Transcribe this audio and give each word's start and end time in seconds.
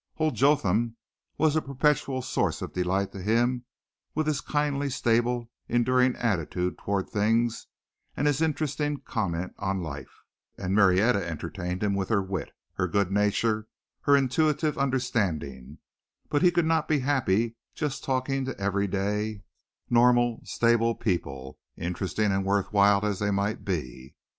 Old 0.17 0.33
Jotham 0.33 0.95
was 1.37 1.55
a 1.55 1.61
perpetual 1.61 2.23
source 2.23 2.63
of 2.63 2.73
delight 2.73 3.11
to 3.11 3.21
him 3.21 3.65
with 4.15 4.25
his 4.25 4.41
kindly, 4.41 4.89
stable, 4.89 5.51
enduring 5.69 6.15
attitude 6.15 6.79
toward 6.79 7.07
things 7.07 7.67
and 8.17 8.25
his 8.25 8.41
interesting 8.41 9.01
comment 9.01 9.53
on 9.59 9.83
life, 9.83 10.23
and 10.57 10.73
Marietta 10.73 11.23
entertained 11.29 11.83
him 11.83 11.93
with 11.93 12.09
her 12.09 12.19
wit, 12.23 12.49
her 12.77 12.87
good 12.87 13.11
nature, 13.11 13.67
her 14.01 14.17
intuitive 14.17 14.75
understanding; 14.75 15.77
but 16.29 16.41
he 16.41 16.49
could 16.49 16.65
not 16.65 16.87
be 16.87 17.01
happy 17.01 17.55
just 17.75 18.03
talking 18.03 18.43
to 18.45 18.59
everyday, 18.59 19.43
normal, 19.87 20.41
stable 20.45 20.95
people, 20.95 21.59
interesting 21.77 22.31
and 22.31 22.43
worthwhile 22.43 23.05
as 23.05 23.19
they 23.19 23.29
might 23.29 23.63
be. 23.63 24.15